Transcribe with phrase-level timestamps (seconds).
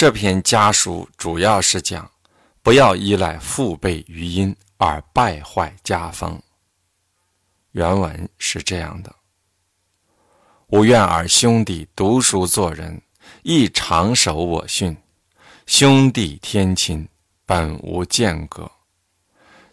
[0.00, 2.10] 这篇家书主要是讲，
[2.62, 6.42] 不要依赖父辈余荫而败坏家风。
[7.72, 9.14] 原文是这样的：
[10.68, 13.02] 吾愿尔兄弟读书做人，
[13.42, 14.96] 亦常守我训。
[15.66, 17.06] 兄弟天亲，
[17.44, 18.72] 本无间隔。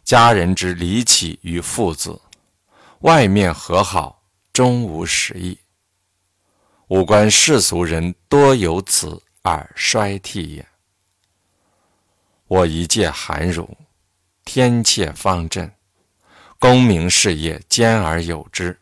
[0.03, 2.19] 家人之离弃与父子，
[2.99, 4.21] 外面和好，
[4.51, 5.57] 终无实意。
[6.89, 10.67] 吾观世俗人多有此而衰替也。
[12.47, 13.77] 我一介寒儒，
[14.43, 15.71] 天切方正，
[16.59, 18.77] 功名事业兼而有之，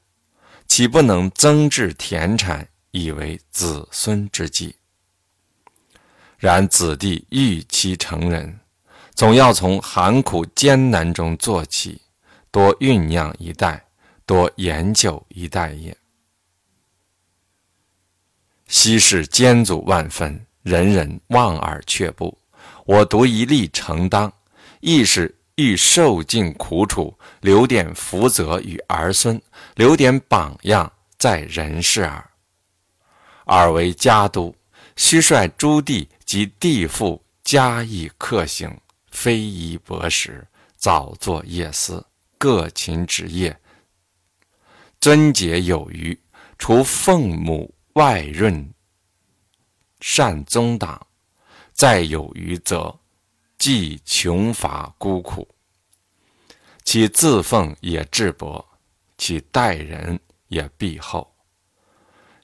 [0.68, 4.76] 岂不能增置田产，以为子孙之计？
[6.38, 8.60] 然子弟欲其成人，
[9.14, 12.02] 总要从寒苦艰难中做起，
[12.50, 13.86] 多酝酿一代，
[14.26, 15.96] 多研究一代也。
[18.68, 22.36] 昔世艰阻万分，人人望而却步，
[22.86, 24.34] 我独一力承当，
[24.80, 29.40] 亦是欲受尽苦楚，留点福泽与儿孙，
[29.76, 32.30] 留点榜样在人世耳。
[33.46, 34.56] 尔为家督，
[34.98, 36.10] 须率诸弟。
[36.26, 38.76] 及弟妇加以克行，
[39.12, 40.44] 非遗博识，
[40.76, 42.04] 早作夜思，
[42.40, 43.56] 各勤职业，
[45.00, 46.20] 尊节有余。
[46.58, 48.68] 除奉母外润，
[50.08, 51.08] 善宗党，
[51.74, 52.96] 再有余则，
[53.58, 55.48] 既穷乏孤苦。
[56.84, 58.64] 其自奉也质薄，
[59.18, 61.36] 其待人也必厚。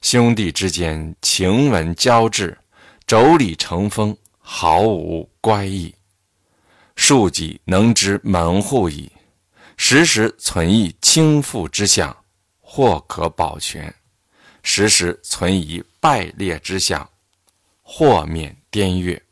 [0.00, 2.58] 兄弟之间情文交织。
[3.06, 5.94] 妯娌成风，毫无乖异；
[6.96, 9.10] 庶几能知门户矣。
[9.76, 12.16] 时时存疑倾覆之象，
[12.60, 13.88] 或可保全；
[14.64, 17.08] 时时存疑败裂之象，
[17.82, 19.22] 或免颠越。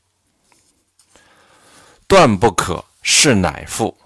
[2.07, 3.97] 断不可是乃父，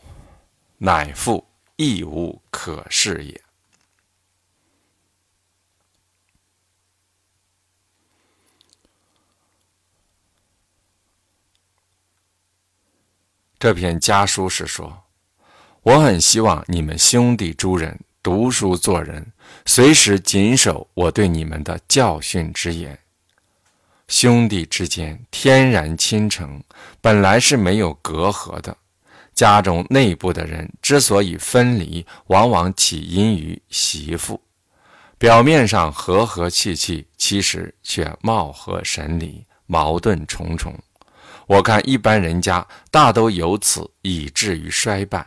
[0.78, 1.46] 乃父
[1.76, 3.40] 亦无可是也。
[13.58, 15.04] 这篇家书是说，
[15.80, 19.32] 我很希望你们兄弟诸人读书做人，
[19.64, 23.03] 随时谨守我对你们的教训之言。
[24.08, 26.62] 兄弟之间天然亲诚，
[27.00, 28.76] 本来是没有隔阂的。
[29.34, 34.40] 家中内部的人之所以分离，往往起因于媳妇。
[35.18, 40.78] 表面上和和气气，其实却貌合神离，矛盾重重。
[41.46, 45.26] 我看一般人家大都由此，以至于衰败。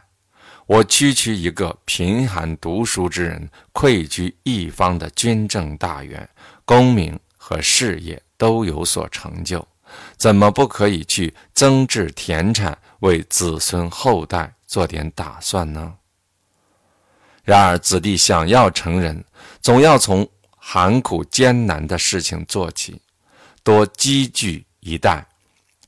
[0.65, 6.29] 我区区一个贫寒读书之人，愧居一方的军政大员，
[6.63, 9.67] 功名和事业都有所成就，
[10.17, 15.95] 怎么不可以去增置田产，为子孙后代做点打算呢？
[17.43, 19.23] 然而子弟想要成人，
[19.61, 23.01] 总要从寒苦艰难的事情做起，
[23.63, 25.27] 多积聚一代。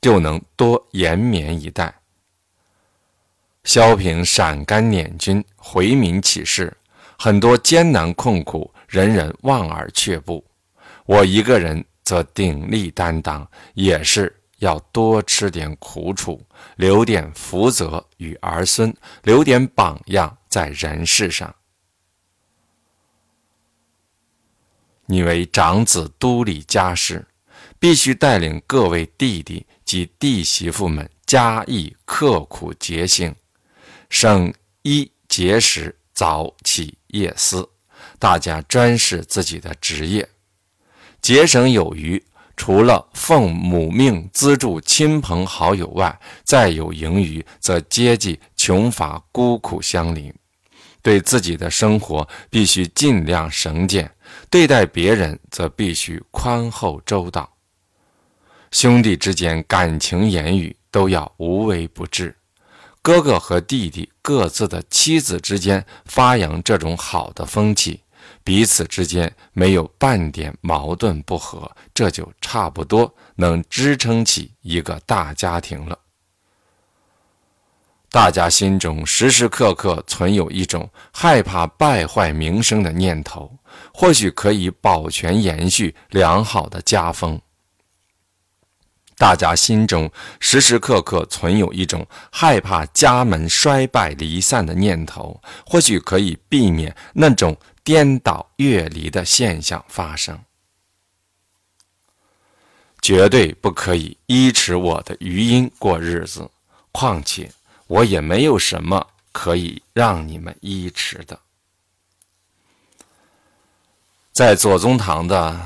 [0.02, 1.94] 就能多延绵一代，
[3.64, 6.74] 萧平陕甘捻军回民起事，
[7.18, 10.42] 很多艰难困苦，人人望而却步。
[11.04, 16.40] 我一个人则鼎力担当，也是要多吃点苦楚，
[16.76, 21.54] 留点福泽与儿孙，留点榜样在人世上。
[25.06, 27.26] 你为长子督理家事，
[27.78, 29.66] 必须带领各位弟弟。
[29.82, 33.34] 及弟媳妇们加以刻苦节行，
[34.08, 37.68] 省衣节食，早起夜思，
[38.20, 40.28] 大家专事自己的职业，
[41.20, 42.22] 节省有余。
[42.56, 50.30] 除了奉母命资助亲朋好友外，再有盈余，则接济穷乏孤苦乡邻。
[51.00, 54.10] 对自己的生活必须尽量省俭，
[54.50, 57.50] 对待别人则必须宽厚周到。
[58.70, 62.36] 兄弟之间感情言语都要无微不至，
[63.00, 68.02] 哥哥和弟弟各自的妻子之间发扬这种好的风气，
[68.42, 75.98] 彼此之间没有半点矛盾不和，这就差不多能支撑起一个大家庭了。
[78.12, 83.56] 大家心中时时刻刻存有一种害怕败坏名声的念头，
[83.94, 87.40] 或许可以保全延续良好的家风。
[89.16, 90.10] 大家心中
[90.40, 100.38] 时时刻刻存有一种害怕家门衰败离散的念头，或许可以避免那种颠倒越离的现象发生。
[103.02, 106.50] 绝对不可以依持我的余音过日子。
[106.92, 107.50] 况且
[107.86, 111.38] 我也没有什么可以让你们依持的。
[114.32, 115.58] 在左宗棠的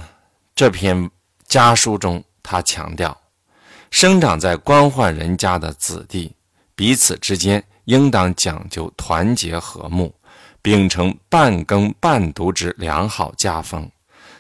[0.54, 1.10] 这篇
[1.46, 3.18] 家书中，他强调，
[3.90, 6.34] 生长在官宦人家的子弟，
[6.74, 10.14] 彼此之间应当讲究团结和睦，
[10.64, 13.86] 秉承半耕半读之良好家风，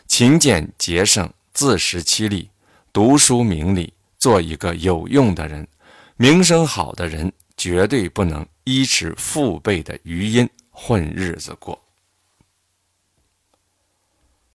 [0.06, 2.48] 勤俭节省，自食其力，
[2.94, 5.68] 读书明理，做一个有用的人，
[6.16, 11.78] 名声好的人，绝对不能依持父辈的余荫混日子过。